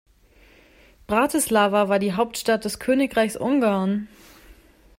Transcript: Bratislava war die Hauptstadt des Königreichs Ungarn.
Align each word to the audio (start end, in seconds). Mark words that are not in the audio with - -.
Bratislava 1.05 1.87
war 1.87 1.99
die 1.99 2.13
Hauptstadt 2.13 2.65
des 2.65 2.79
Königreichs 2.79 3.35
Ungarn. 3.37 4.07